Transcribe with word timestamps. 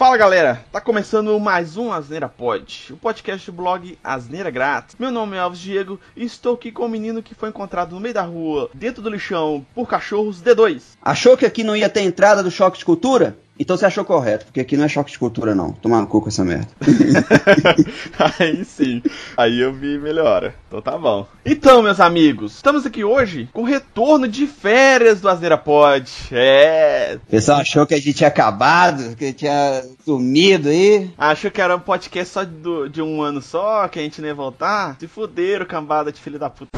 Fala 0.00 0.16
galera, 0.16 0.64
tá 0.72 0.80
começando 0.80 1.38
mais 1.38 1.76
um 1.76 1.92
Asneira 1.92 2.26
Pod, 2.26 2.90
o 2.90 2.96
podcast 2.96 3.50
blog 3.50 3.98
Asneira 4.02 4.50
Grátis. 4.50 4.96
Meu 4.98 5.10
nome 5.10 5.36
é 5.36 5.40
Alves 5.40 5.60
Diego 5.60 6.00
e 6.16 6.24
estou 6.24 6.54
aqui 6.54 6.72
com 6.72 6.86
um 6.86 6.88
menino 6.88 7.22
que 7.22 7.34
foi 7.34 7.50
encontrado 7.50 7.94
no 7.94 8.00
meio 8.00 8.14
da 8.14 8.22
rua, 8.22 8.70
dentro 8.72 9.02
do 9.02 9.10
lixão, 9.10 9.62
por 9.74 9.86
cachorros 9.86 10.42
D2. 10.42 10.96
Achou 11.02 11.36
que 11.36 11.44
aqui 11.44 11.62
não 11.62 11.76
ia 11.76 11.90
ter 11.90 12.00
entrada 12.00 12.42
do 12.42 12.50
choque 12.50 12.78
de 12.78 12.84
cultura? 12.86 13.36
Então 13.60 13.76
você 13.76 13.84
achou 13.84 14.06
correto, 14.06 14.46
porque 14.46 14.60
aqui 14.60 14.74
não 14.74 14.86
é 14.86 14.88
choque 14.88 15.12
de 15.12 15.18
cultura, 15.18 15.54
não. 15.54 15.70
Tomar 15.72 16.00
no 16.00 16.06
cu 16.06 16.22
com 16.22 16.28
essa 16.28 16.42
merda. 16.42 16.66
aí 18.40 18.64
sim, 18.64 19.02
aí 19.36 19.60
eu 19.60 19.70
vi 19.70 19.98
melhora. 19.98 20.54
Então 20.66 20.80
tá 20.80 20.96
bom. 20.96 21.26
Então, 21.44 21.82
meus 21.82 22.00
amigos, 22.00 22.54
estamos 22.54 22.86
aqui 22.86 23.04
hoje 23.04 23.50
com 23.52 23.60
o 23.60 23.66
retorno 23.66 24.26
de 24.26 24.46
férias 24.46 25.20
do 25.20 25.28
Asneira 25.28 25.58
Pod. 25.58 26.10
É. 26.32 27.18
O 27.22 27.30
pessoal 27.30 27.60
achou 27.60 27.86
que 27.86 27.92
a 27.92 27.98
gente 27.98 28.14
tinha 28.14 28.28
acabado, 28.28 29.14
que 29.14 29.30
tinha 29.34 29.84
sumido 30.06 30.70
aí. 30.70 31.10
Achou 31.18 31.50
que 31.50 31.60
era 31.60 31.76
um 31.76 31.80
podcast 31.80 32.32
só 32.32 32.44
de, 32.44 32.88
de 32.90 33.02
um 33.02 33.20
ano 33.20 33.42
só, 33.42 33.86
que 33.88 33.98
a 33.98 34.02
gente 34.02 34.22
não 34.22 34.28
ia 34.28 34.34
voltar. 34.34 34.96
Se 34.98 35.06
fuderam, 35.06 35.66
cambada 35.66 36.10
de 36.10 36.18
filho 36.18 36.38
da 36.38 36.48
puta. 36.48 36.70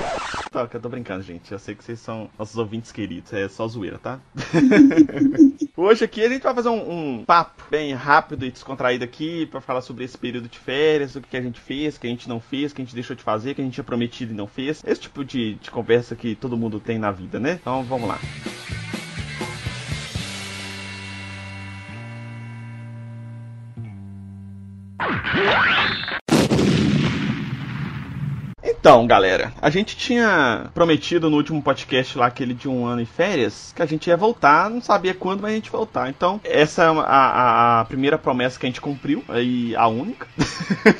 Tá, 0.51 0.69
eu 0.71 0.81
tô 0.81 0.89
brincando, 0.89 1.23
gente. 1.23 1.51
Eu 1.53 1.59
sei 1.59 1.75
que 1.77 1.85
vocês 1.85 2.01
são 2.01 2.29
nossos 2.37 2.59
ouvintes 2.59 2.91
queridos. 2.91 3.33
É 3.33 3.49
só 3.49 3.67
zoeira, 3.69 3.99
tá? 3.99 4.19
Hoje 5.75 6.05
aqui 6.05 6.23
a 6.23 6.29
gente 6.29 6.43
vai 6.43 6.55
fazer 6.55 6.69
um, 6.69 7.21
um, 7.21 7.25
papo 7.25 7.65
bem 7.71 7.95
rápido 7.95 8.45
e 8.45 8.51
descontraído 8.51 9.05
aqui 9.05 9.47
para 9.47 9.59
falar 9.59 9.81
sobre 9.81 10.05
esse 10.05 10.19
período 10.19 10.47
de 10.47 10.59
férias, 10.59 11.17
o 11.17 11.21
que 11.23 11.35
a 11.35 11.41
gente 11.41 11.59
fez, 11.59 11.97
o 11.97 12.01
que 12.01 12.07
a 12.07 12.11
gente 12.11 12.29
não 12.29 12.41
fez, 12.41 12.73
o 12.73 12.75
que 12.75 12.83
a 12.83 12.85
gente 12.85 12.95
deixou 12.95 13.17
de 13.17 13.23
fazer, 13.23 13.53
o 13.53 13.55
que 13.55 13.62
a 13.62 13.65
gente 13.65 13.75
tinha 13.75 13.85
prometido 13.85 14.35
e 14.35 14.37
não 14.37 14.47
fez. 14.47 14.83
Esse 14.87 15.01
tipo 15.01 15.25
de, 15.25 15.55
de 15.55 15.71
conversa 15.71 16.15
que 16.15 16.35
todo 16.35 16.59
mundo 16.59 16.79
tem 16.79 16.98
na 16.98 17.11
vida, 17.11 17.41
né? 17.41 17.59
Então 17.59 17.83
vamos 17.85 18.07
lá. 18.07 18.19
Então, 28.83 29.06
galera, 29.06 29.52
a 29.62 29.70
gente 29.70 29.97
tinha 29.97 30.69
prometido 30.75 31.30
no 31.30 31.36
último 31.36 31.62
podcast 31.62 32.19
lá, 32.19 32.27
aquele 32.27 32.52
de 32.52 32.69
um 32.69 32.84
ano 32.84 33.00
em 33.00 33.06
férias, 33.06 33.72
que 33.77 33.80
a 33.80 33.86
gente 33.86 34.08
ia 34.08 34.16
voltar, 34.16 34.69
não 34.69 34.80
sabia 34.83 35.14
quando, 35.14 35.42
mas 35.42 35.52
a 35.52 35.55
gente 35.55 35.66
ia 35.66 35.70
voltar. 35.70 36.08
Então, 36.08 36.41
essa 36.42 36.83
é 36.83 36.86
a, 36.88 37.80
a, 37.80 37.84
primeira 37.84 38.19
promessa 38.19 38.58
que 38.58 38.66
a 38.66 38.69
gente 38.69 38.80
cumpriu, 38.80 39.22
e 39.41 39.77
a 39.77 39.86
única. 39.86 40.27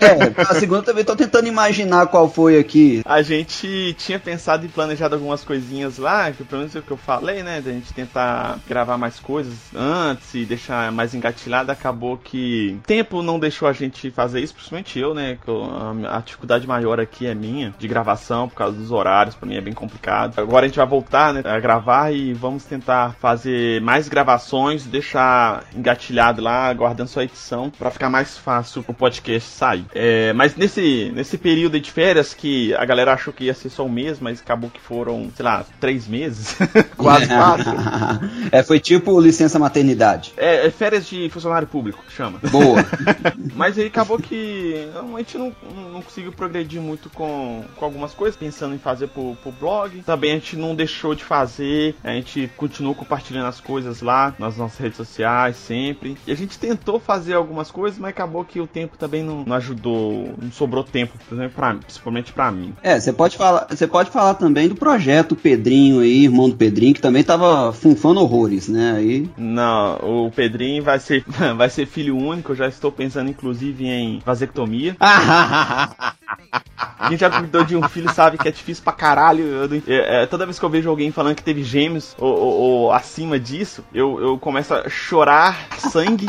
É, 0.01 0.43
a 0.43 0.55
segunda 0.55 0.83
também 0.83 1.05
tô 1.05 1.17
tentando 1.17 1.49
imaginar 1.49 2.07
qual 2.07 2.31
foi 2.31 2.57
aqui. 2.57 3.03
A 3.05 3.21
gente 3.21 3.97
tinha 3.99 4.19
pensado 4.19 4.65
e 4.65 4.69
planejado 4.69 5.17
algumas 5.17 5.43
coisinhas 5.43 5.99
lá, 5.99 6.31
que 6.31 6.45
pelo 6.45 6.61
menos 6.61 6.77
é 6.77 6.79
o 6.79 6.83
que 6.83 6.91
eu 6.93 6.97
falei, 6.97 7.43
né, 7.43 7.61
da 7.61 7.73
gente 7.73 7.93
tentar 7.93 8.61
gravar 8.69 8.97
mais 8.97 9.19
coisas 9.19 9.55
antes 9.75 10.35
e 10.35 10.45
deixar 10.45 10.93
mais 10.93 11.15
engatilhado, 11.15 11.73
acabou 11.73 12.17
que 12.17 12.79
tempo 12.87 13.23
não 13.23 13.41
deixou 13.41 13.67
a 13.67 13.73
gente 13.73 14.09
fazer 14.13 14.41
isso, 14.41 14.55
principalmente 14.55 15.01
eu, 15.01 15.15
né, 15.15 15.37
que 15.43 15.49
eu, 15.49 15.69
a 16.09 16.21
dificuldade 16.21 16.65
maior 16.65 17.01
aqui 17.01 17.27
é 17.27 17.35
minha 17.35 17.72
de 17.79 17.89
gravação 17.89 18.49
por 18.49 18.57
causa 18.57 18.77
dos 18.77 18.91
horários, 18.91 19.35
para 19.35 19.49
mim 19.49 19.57
é 19.57 19.61
bem 19.61 19.73
complicado. 19.73 20.39
Agora 20.39 20.65
a 20.65 20.69
gente 20.69 20.77
vai 20.77 20.87
voltar 20.87 21.33
né, 21.33 21.43
a 21.45 21.59
gravar 21.59 22.13
e 22.13 22.33
vamos 22.33 22.65
tentar 22.65 23.15
fazer 23.21 23.81
mais 23.81 24.09
gravações, 24.09 24.85
deixar 24.85 25.65
engatilhado 25.75 26.43
lá, 26.43 26.69
aguardando 26.69 27.11
sua 27.11 27.25
edição, 27.25 27.71
para 27.71 27.91
ficar 27.91 28.11
mais 28.11 28.37
fácil 28.39 28.85
o 28.87 28.95
podcast 28.95 29.49
sair. 29.49 29.85
É, 29.95 30.33
mas 30.33 30.57
nesse, 30.57 31.11
nesse 31.15 31.39
período 31.39 31.79
de 31.81 31.91
férias 31.91 32.35
que 32.35 32.75
a 32.75 32.85
galera 32.85 33.13
achou 33.13 33.33
que 33.33 33.45
ia 33.45 33.55
ser 33.55 33.71
só 33.71 33.85
um 33.85 33.89
mês, 33.89 34.21
mas 34.21 34.41
acabou 34.41 34.71
que 34.71 34.81
foram, 34.81 35.31
sei 35.35 35.45
lá, 35.45 35.65
três 35.81 36.07
meses, 36.07 36.57
quase 36.97 37.27
quatro. 37.27 37.73
é, 38.51 38.63
foi 38.63 38.79
tipo 38.79 39.21
licença 39.21 39.59
maternidade. 39.59 40.33
É, 40.37 40.67
é 40.67 40.71
férias 40.71 41.07
de 41.07 41.29
funcionário 41.31 41.67
público, 41.67 42.05
chama. 42.09 42.39
Boa. 42.51 42.85
mas 43.55 43.79
aí 43.79 43.87
acabou 43.87 44.19
que 44.19 44.89
a 44.95 45.19
gente 45.19 45.39
não, 45.39 45.53
não 45.93 46.03
conseguiu 46.03 46.33
progredir 46.33 46.81
muito 46.81 47.11
com 47.11 47.62
com, 47.77 47.85
algumas 47.85 48.15
coisas, 48.15 48.37
pensando 48.37 48.75
em 48.75 48.79
fazer 48.79 49.09
pro, 49.09 49.37
pro 49.37 49.53
blog. 49.53 50.03
Também 50.03 50.33
a 50.33 50.35
gente 50.35 50.57
não 50.57 50.75
deixou 50.75 51.15
de 51.15 51.25
fazer, 51.25 51.95
a 52.03 52.11
gente 52.13 52.51
continuou 52.57 52.95
compartilhando 52.95 53.47
as 53.47 53.61
coisas 53.61 54.01
lá 54.01 54.35
nas 54.39 54.57
nossas 54.57 54.79
redes 54.79 54.97
sociais 54.97 55.57
sempre. 55.57 56.17
E 56.27 56.33
a 56.33 56.37
gente 56.37 56.59
tentou 56.59 56.99
fazer 56.99 57.35
algumas 57.35 57.71
coisas, 57.71 57.99
mas 57.99 58.11
acabou 58.11 58.45
que 58.45 58.61
o 58.61 58.67
tempo 58.67 58.97
também 58.97 59.23
não, 59.23 59.45
não 59.45 59.57
ajudou, 59.57 60.35
não 60.41 60.53
sobrou 60.53 60.85
tempo, 60.85 61.19
pra, 61.55 61.75
principalmente 61.75 62.33
para 62.33 62.51
mim. 62.51 62.75
É, 62.83 62.99
você 62.99 63.13
pode 63.13 63.37
falar, 63.37 63.67
você 63.69 63.87
pode 63.87 64.11
falar 64.11 64.35
também 64.35 64.69
do 64.69 64.75
projeto 64.75 65.37
Pedrinho 65.37 66.01
aí, 66.01 66.25
irmão 66.25 66.49
do 66.49 66.57
Pedrinho, 66.57 66.95
que 66.95 67.01
também 67.01 67.23
tava 67.23 67.73
funfando 67.73 68.21
horrores, 68.21 68.69
né? 68.69 68.95
Aí... 68.97 69.31
Não, 69.37 70.27
o 70.27 70.31
Pedrinho 70.31 70.83
vai 70.83 70.99
ser, 70.99 71.25
vai 71.57 71.69
ser 71.69 71.87
filho 71.87 72.17
único, 72.17 72.53
eu 72.53 72.57
já 72.57 72.69
estou 72.69 72.93
pensando 72.93 73.31
inclusive 73.31 73.87
em 73.87 74.21
vasectomia. 74.25 74.97
Quem 77.09 77.17
já 77.17 77.31
cuidou 77.31 77.65
de 77.65 77.77
um 77.77 77.89
filho 77.89 78.13
sabe 78.13 78.39
que 78.39 78.49
é 78.49 78.51
difícil 78.51 78.85
pra 78.85 78.93
caralho. 78.93 79.45
Eu, 79.45 79.83
é, 79.87 80.27
toda 80.27 80.47
vez 80.47 80.59
que 80.59 80.65
eu 80.65 80.71
vejo 80.71 80.89
alguém 80.89 81.11
falando 81.11 81.37
que 81.37 81.43
teve 81.43 81.63
gêmeos 81.63 82.15
ou, 82.19 82.33
ou, 82.33 82.61
ou 82.61 82.93
acima 82.93 83.39
disso, 83.39 83.85
eu, 83.93 84.21
eu 84.21 84.39
começo 84.39 84.75
a 84.75 84.89
chorar 84.89 85.69
sangue. 85.79 86.27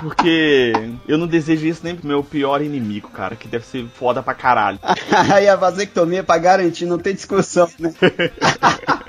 Porque 0.00 0.72
eu 1.06 1.16
não 1.16 1.26
desejo 1.26 1.66
isso 1.66 1.80
nem 1.84 1.94
pro 1.94 2.06
meu 2.06 2.22
pior 2.22 2.60
inimigo, 2.60 3.08
cara, 3.10 3.36
que 3.36 3.46
deve 3.46 3.64
ser 3.64 3.86
foda 3.86 4.22
pra 4.22 4.34
caralho. 4.34 4.78
Aí 5.32 5.48
a 5.48 5.56
vasectomia 5.56 6.20
é 6.20 6.22
pra 6.22 6.36
garantir, 6.36 6.84
não 6.84 6.98
tem 6.98 7.14
discussão, 7.14 7.68
né? 7.78 7.94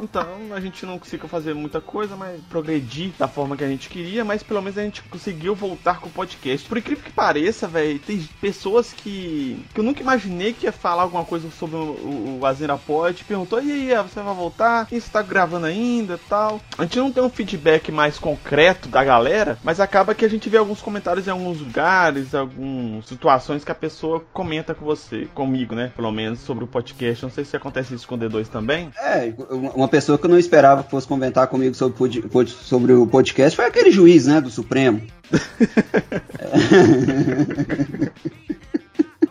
Então 0.00 0.26
a 0.54 0.60
gente 0.60 0.84
não 0.86 0.98
conseguiu 0.98 1.28
fazer 1.28 1.54
muita 1.54 1.80
coisa, 1.80 2.16
mas 2.16 2.40
progredir 2.48 3.12
da 3.18 3.28
forma 3.28 3.56
que 3.56 3.64
a 3.64 3.68
gente 3.68 3.88
queria, 3.88 4.24
mas 4.24 4.42
pelo 4.42 4.62
menos 4.62 4.78
a 4.78 4.82
gente 4.82 5.02
conseguiu 5.02 5.54
voltar 5.54 6.00
com 6.00 6.08
o 6.08 6.12
podcast. 6.12 6.68
Por 6.68 6.78
incrível 6.78 7.04
que 7.04 7.12
pareça, 7.12 7.66
velho, 7.66 7.98
tem 7.98 8.28
pessoas 8.40 8.92
que, 8.92 9.64
que 9.72 9.80
eu 9.80 9.84
nunca 9.84 10.02
imaginei 10.02 10.52
que 10.52 10.66
ia 10.66 10.72
falar 10.72 11.02
alguma 11.02 11.24
coisa 11.24 11.50
sobre 11.50 11.76
o, 11.76 11.80
o, 11.80 12.38
o 12.40 12.46
Azera 12.46 12.76
Pod. 12.76 13.24
Perguntou, 13.24 13.62
e 13.62 13.92
aí, 13.92 14.02
você 14.02 14.20
vai 14.20 14.34
voltar? 14.34 14.88
E 14.90 15.00
você 15.00 15.10
tá 15.10 15.22
gravando 15.22 15.66
ainda 15.66 16.18
tal? 16.28 16.60
A 16.78 16.82
gente 16.82 16.98
não 16.98 17.12
tem 17.12 17.22
um 17.22 17.30
feedback 17.30 17.90
mais 17.90 18.18
concreto 18.18 18.88
da 18.88 19.02
galera, 19.04 19.58
mas 19.62 19.80
acaba 19.80 20.14
que 20.14 20.24
a 20.24 20.28
gente 20.28 20.48
vê 20.48 20.56
alguns 20.56 20.80
comentários 20.80 21.26
em 21.26 21.30
alguns 21.30 21.60
lugares, 21.60 22.34
algumas 22.34 23.06
situações 23.06 23.64
que 23.64 23.72
a 23.72 23.74
pessoa 23.74 24.24
comenta 24.32 24.74
com 24.74 24.84
você, 24.84 25.26
comigo, 25.34 25.74
né? 25.74 25.92
Pelo 25.94 26.12
menos 26.12 26.40
sobre 26.40 26.64
o 26.64 26.66
podcast. 26.66 27.22
Não 27.22 27.30
sei 27.30 27.44
se 27.44 27.56
acontece 27.56 27.94
isso 27.94 28.06
com 28.06 28.14
o 28.14 28.18
D2 28.18 28.48
também. 28.48 28.90
É, 28.96 29.32
uma 29.74 29.83
uma 29.84 29.88
pessoa 29.88 30.16
que 30.16 30.24
eu 30.24 30.30
não 30.30 30.38
esperava 30.38 30.82
que 30.82 30.90
fosse 30.90 31.06
comentar 31.06 31.46
comigo 31.46 31.74
sobre, 31.74 32.24
sobre 32.48 32.94
o 32.94 33.06
podcast 33.06 33.54
foi 33.54 33.66
aquele 33.66 33.90
juiz, 33.90 34.26
né, 34.26 34.40
do 34.40 34.50
Supremo. 34.50 35.02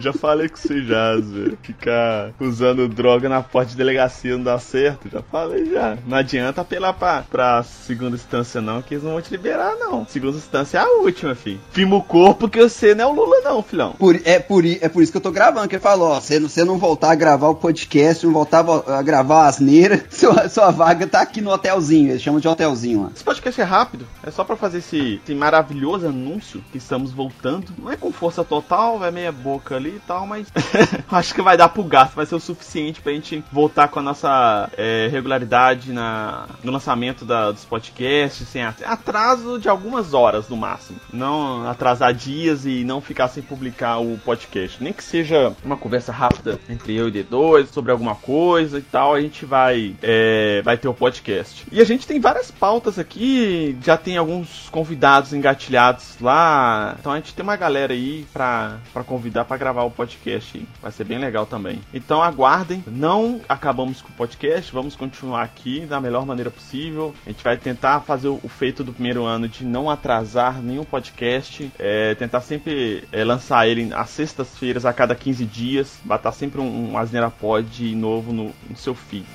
Já 0.03 0.11
falei 0.11 0.49
com 0.49 0.57
você 0.57 0.83
já, 0.83 1.17
Zé. 1.17 1.55
Ficar 1.61 2.33
usando 2.37 2.89
droga 2.89 3.29
na 3.29 3.41
porta 3.41 3.71
de 3.71 3.77
delegacia 3.77 4.35
não 4.35 4.43
dá 4.43 4.59
certo. 4.59 5.07
Já 5.09 5.21
falei 5.21 5.71
já. 5.71 5.97
Não 6.05 6.17
adianta 6.17 6.59
apelar 6.59 6.91
pra, 6.91 7.21
pra 7.21 7.63
segunda 7.63 8.17
instância, 8.17 8.59
não, 8.59 8.81
que 8.81 8.95
eles 8.95 9.03
não 9.05 9.13
vão 9.13 9.21
te 9.21 9.31
liberar, 9.31 9.77
não. 9.77 10.05
Segunda 10.05 10.35
instância 10.35 10.79
é 10.79 10.81
a 10.81 10.89
última, 10.99 11.33
filho. 11.33 11.61
Firma 11.71 11.95
o 11.95 12.03
corpo 12.03 12.49
que 12.49 12.59
você 12.59 12.93
não 12.93 13.05
é 13.05 13.07
o 13.07 13.13
Lula, 13.13 13.39
não, 13.45 13.63
filhão. 13.63 13.93
Por, 13.93 14.19
é, 14.25 14.39
por, 14.39 14.65
é 14.65 14.89
por 14.89 15.01
isso 15.01 15.09
que 15.09 15.17
eu 15.17 15.21
tô 15.21 15.31
gravando, 15.31 15.69
que 15.69 15.75
ele 15.75 15.81
falou, 15.81 16.09
ó, 16.09 16.19
você, 16.19 16.37
você 16.37 16.65
não 16.65 16.77
voltar 16.77 17.11
a 17.11 17.15
gravar 17.15 17.47
o 17.47 17.55
podcast, 17.55 18.25
não 18.25 18.33
voltar 18.33 18.65
a 18.87 19.01
gravar 19.01 19.45
a 19.45 19.47
asneira, 19.47 20.03
sua, 20.11 20.49
sua 20.49 20.69
vaga 20.69 21.07
tá 21.07 21.21
aqui 21.21 21.39
no 21.39 21.49
hotelzinho. 21.49 22.09
Eles 22.09 22.21
chamam 22.21 22.41
de 22.41 22.47
hotelzinho 22.49 23.03
lá. 23.03 23.11
Esse 23.15 23.23
podcast 23.23 23.61
é 23.61 23.63
rápido. 23.63 24.05
É 24.21 24.29
só 24.29 24.43
pra 24.43 24.57
fazer 24.57 24.79
esse, 24.79 25.21
esse 25.23 25.33
maravilhoso 25.33 26.07
anúncio 26.07 26.61
que 26.73 26.77
estamos 26.77 27.13
voltando. 27.13 27.71
Não 27.77 27.89
é 27.89 27.95
com 27.95 28.11
força 28.11 28.43
total, 28.43 29.01
é 29.05 29.09
meia 29.09 29.31
boca 29.31 29.77
ali 29.77 29.92
e 29.95 29.99
tal, 29.99 30.25
mas 30.25 30.47
acho 31.11 31.33
que 31.33 31.41
vai 31.41 31.57
dar 31.57 31.69
pro 31.69 31.83
gasto, 31.83 32.15
vai 32.15 32.25
ser 32.25 32.35
o 32.35 32.39
suficiente 32.39 33.01
pra 33.01 33.11
gente 33.11 33.43
voltar 33.51 33.87
com 33.87 33.99
a 33.99 34.03
nossa 34.03 34.69
é, 34.77 35.07
regularidade 35.11 35.91
na, 35.91 36.47
no 36.63 36.71
lançamento 36.71 37.25
da, 37.25 37.51
dos 37.51 37.65
podcasts, 37.65 38.47
sem 38.47 38.63
atraso 38.63 39.59
de 39.59 39.69
algumas 39.69 40.13
horas 40.13 40.49
no 40.49 40.57
máximo. 40.57 40.99
Não 41.11 41.67
atrasar 41.67 42.13
dias 42.13 42.65
e 42.65 42.83
não 42.83 43.01
ficar 43.01 43.27
sem 43.27 43.43
publicar 43.43 43.99
o 43.99 44.17
podcast. 44.19 44.83
Nem 44.83 44.93
que 44.93 45.03
seja 45.03 45.53
uma 45.63 45.77
conversa 45.77 46.11
rápida 46.11 46.59
entre 46.69 46.95
eu 46.95 47.07
e 47.07 47.11
D2 47.11 47.67
sobre 47.67 47.91
alguma 47.91 48.15
coisa 48.15 48.79
e 48.79 48.81
tal, 48.81 49.13
a 49.13 49.21
gente 49.21 49.45
vai, 49.45 49.95
é, 50.01 50.61
vai 50.63 50.77
ter 50.77 50.87
o 50.87 50.93
podcast. 50.93 51.65
E 51.71 51.81
a 51.81 51.83
gente 51.83 52.07
tem 52.07 52.19
várias 52.19 52.51
pautas 52.51 52.97
aqui, 52.99 53.77
já 53.81 53.97
tem 53.97 54.17
alguns 54.17 54.69
convidados 54.69 55.33
engatilhados 55.33 56.17
lá, 56.19 56.95
então 56.99 57.11
a 57.11 57.17
gente 57.17 57.33
tem 57.33 57.43
uma 57.43 57.55
galera 57.55 57.93
aí 57.93 58.25
pra, 58.33 58.77
pra 58.91 59.03
convidar 59.03 59.45
pra 59.45 59.57
gravar 59.57 59.82
o 59.83 59.91
podcast. 59.91 60.65
Vai 60.81 60.91
ser 60.91 61.03
bem 61.03 61.17
legal 61.17 61.45
também. 61.45 61.81
Então 61.93 62.21
aguardem. 62.21 62.83
Não 62.87 63.41
acabamos 63.47 64.01
com 64.01 64.09
o 64.09 64.13
podcast. 64.13 64.71
Vamos 64.71 64.95
continuar 64.95 65.43
aqui 65.43 65.85
da 65.85 65.99
melhor 65.99 66.25
maneira 66.25 66.51
possível. 66.51 67.13
A 67.25 67.29
gente 67.29 67.43
vai 67.43 67.57
tentar 67.57 68.01
fazer 68.01 68.27
o 68.27 68.47
feito 68.47 68.83
do 68.83 68.93
primeiro 68.93 69.23
ano 69.23 69.47
de 69.47 69.63
não 69.65 69.89
atrasar 69.89 70.61
nenhum 70.61 70.83
podcast. 70.83 71.71
É, 71.79 72.15
tentar 72.15 72.41
sempre 72.41 73.03
é, 73.11 73.23
lançar 73.23 73.67
ele 73.67 73.93
às 73.93 74.09
sextas-feiras 74.09 74.85
a 74.85 74.93
cada 74.93 75.15
15 75.15 75.45
dias. 75.45 75.99
Vai 76.05 76.17
estar 76.17 76.31
sempre 76.31 76.61
um, 76.61 76.91
um 76.91 76.97
Asneira 76.97 77.29
Pod 77.29 77.95
novo 77.95 78.31
no, 78.31 78.51
no 78.69 78.75
seu 78.75 78.95
feed. 78.95 79.25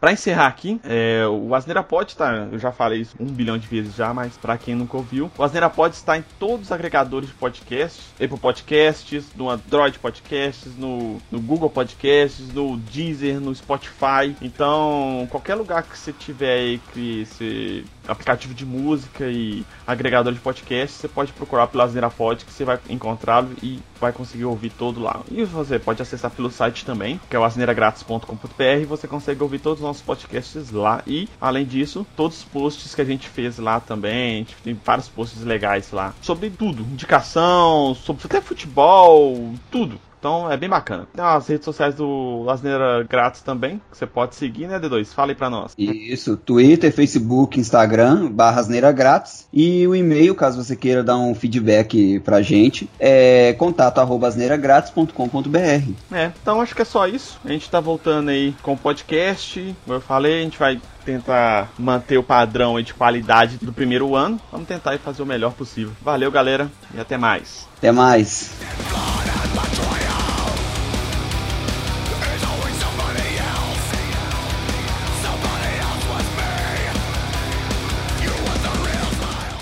Pra 0.00 0.12
encerrar 0.12 0.46
aqui, 0.46 0.80
é, 0.82 1.26
o 1.26 1.54
Asneira 1.54 1.82
Pod 1.82 2.16
tá, 2.16 2.48
eu 2.50 2.58
já 2.58 2.72
falei 2.72 3.02
isso 3.02 3.14
um 3.20 3.26
bilhão 3.26 3.58
de 3.58 3.68
vezes 3.68 3.94
já, 3.94 4.14
mas 4.14 4.34
pra 4.34 4.56
quem 4.56 4.74
nunca 4.74 4.96
ouviu, 4.96 5.30
o 5.36 5.44
Asneira 5.44 5.68
Pod 5.68 5.94
está 5.94 6.16
em 6.16 6.24
todos 6.38 6.66
os 6.66 6.72
agregadores 6.72 7.28
de 7.28 7.34
podcasts, 7.34 8.06
Apple 8.14 8.38
Podcasts, 8.38 9.26
no 9.36 9.50
Android 9.50 9.98
Podcasts, 9.98 10.74
no, 10.74 11.20
no 11.30 11.38
Google 11.38 11.68
Podcasts, 11.68 12.50
no 12.54 12.78
Deezer, 12.78 13.40
no 13.40 13.54
Spotify. 13.54 14.34
Então, 14.40 15.28
qualquer 15.30 15.54
lugar 15.54 15.82
que 15.82 15.98
você 15.98 16.14
tiver 16.14 16.54
aí 16.54 16.80
que 16.94 17.20
esse 17.20 17.84
aplicativo 18.08 18.54
de 18.54 18.64
música 18.64 19.26
e 19.26 19.64
agregador 19.86 20.32
de 20.32 20.40
podcast, 20.40 20.96
você 20.96 21.08
pode 21.08 21.30
procurar 21.32 21.66
pelo 21.66 21.82
Asneira 21.82 22.08
Pod 22.08 22.42
que 22.42 22.52
você 22.52 22.64
vai 22.64 22.78
encontrá-lo 22.88 23.50
e 23.62 23.80
vai 24.00 24.12
conseguir 24.12 24.46
ouvir 24.46 24.70
todo 24.70 25.00
lá. 25.00 25.20
E 25.30 25.44
você 25.44 25.78
pode 25.78 26.00
acessar 26.00 26.30
pelo 26.30 26.50
site 26.50 26.86
também, 26.86 27.20
que 27.28 27.36
é 27.36 27.38
o 27.38 27.44
asneiragratis.com.br, 27.44 28.86
você 28.88 29.06
consegue 29.06 29.42
ouvir 29.42 29.58
todos 29.58 29.82
os 29.82 29.89
nossos 29.90 30.02
podcasts 30.02 30.70
lá. 30.70 31.02
E, 31.06 31.28
além 31.40 31.66
disso, 31.66 32.06
todos 32.16 32.38
os 32.38 32.44
posts 32.44 32.94
que 32.94 33.02
a 33.02 33.04
gente 33.04 33.28
fez 33.28 33.58
lá 33.58 33.80
também, 33.80 34.34
a 34.34 34.38
gente 34.38 34.56
tem 34.62 34.80
vários 34.84 35.08
posts 35.08 35.42
legais 35.42 35.90
lá, 35.92 36.14
sobre 36.22 36.50
tudo, 36.50 36.82
indicação, 36.82 37.94
sobre 37.94 38.24
até 38.24 38.40
futebol, 38.40 39.52
tudo. 39.70 40.00
Então 40.20 40.52
é 40.52 40.56
bem 40.56 40.68
bacana. 40.68 41.08
Tem 41.14 41.24
as 41.24 41.48
redes 41.48 41.64
sociais 41.64 41.94
do 41.94 42.46
Asneira 42.48 43.02
Grátis 43.08 43.40
também, 43.40 43.80
que 43.90 43.96
você 43.96 44.06
pode 44.06 44.34
seguir, 44.34 44.68
né, 44.68 44.78
D2? 44.78 45.06
Fala 45.14 45.32
aí 45.32 45.34
pra 45.34 45.48
nós. 45.48 45.72
Isso, 45.76 46.36
Twitter, 46.36 46.92
Facebook, 46.92 47.58
Instagram, 47.58 48.30
barra 48.30 48.60
Asneira 48.60 48.92
Grátis. 48.92 49.48
E 49.50 49.86
o 49.88 49.96
e-mail, 49.96 50.34
caso 50.34 50.62
você 50.62 50.76
queira 50.76 51.02
dar 51.02 51.16
um 51.16 51.34
feedback 51.34 52.20
pra 52.20 52.42
gente, 52.42 52.88
é 53.00 53.54
contato 53.54 53.98
arroba 53.98 54.28
asneiragratis.com.br. 54.28 55.92
É, 56.12 56.30
então 56.40 56.60
acho 56.60 56.74
que 56.74 56.82
é 56.82 56.84
só 56.84 57.06
isso. 57.06 57.40
A 57.42 57.48
gente 57.48 57.70
tá 57.70 57.80
voltando 57.80 58.28
aí 58.28 58.54
com 58.62 58.74
o 58.74 58.76
podcast. 58.76 59.74
Como 59.84 59.96
eu 59.96 60.02
falei, 60.02 60.40
a 60.40 60.42
gente 60.42 60.58
vai 60.58 60.78
tentar 61.04 61.70
manter 61.78 62.18
o 62.18 62.22
padrão 62.22 62.76
aí 62.76 62.84
de 62.84 62.92
qualidade 62.92 63.56
do 63.56 63.72
primeiro 63.72 64.14
ano. 64.14 64.38
Vamos 64.52 64.68
tentar 64.68 64.98
fazer 64.98 65.22
o 65.22 65.26
melhor 65.26 65.52
possível. 65.52 65.92
Valeu, 66.02 66.30
galera, 66.30 66.70
e 66.94 67.00
até 67.00 67.16
mais. 67.16 67.66
Até 67.78 67.90
mais. 67.90 68.50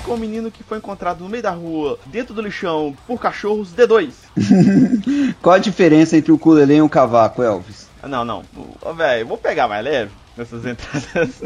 Com 0.09 0.15
um 0.15 0.19
menino 0.19 0.51
que 0.51 0.63
foi 0.63 0.79
encontrado 0.79 1.23
no 1.23 1.29
meio 1.29 1.43
da 1.43 1.51
rua, 1.51 1.99
dentro 2.07 2.33
do 2.33 2.41
lixão, 2.41 2.97
por 3.07 3.21
cachorros 3.21 3.69
D2. 3.75 4.11
Qual 5.43 5.55
a 5.55 5.59
diferença 5.59 6.17
entre 6.17 6.33
o 6.33 6.37
ukulele 6.37 6.77
e 6.77 6.83
um 6.83 6.89
cavaco, 6.89 7.43
Elvis? 7.43 7.87
Ah, 8.03 8.09
Não, 8.09 8.25
não. 8.25 8.43
Ô, 8.81 8.95
velho, 8.95 9.27
vou 9.27 9.37
pegar 9.37 9.69
mais 9.69 9.85
leve 9.85 10.11
nessas 10.35 10.65
entradas. 10.65 11.43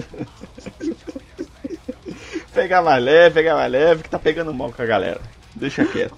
pegar 2.55 2.83
mais 2.83 3.03
leve, 3.03 3.35
pegar 3.35 3.55
mais 3.57 3.73
leve, 3.73 4.05
que 4.05 4.09
tá 4.09 4.19
pegando 4.19 4.55
mal 4.55 4.73
com 4.73 4.81
a 4.81 4.87
galera. 4.87 5.21
Deixa 5.57 5.85
quieto. 5.85 6.15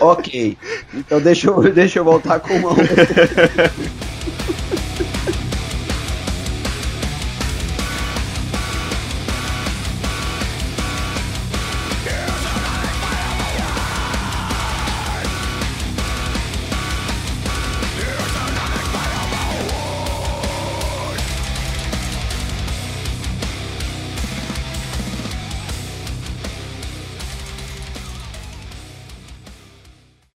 Ok. 0.00 0.56
Então 0.94 1.20
deixa 1.20 1.48
eu, 1.48 1.62
deixa 1.74 1.98
eu 1.98 2.04
voltar 2.04 2.40
com 2.40 2.54
uma 2.54 2.70
outra. 2.70 2.86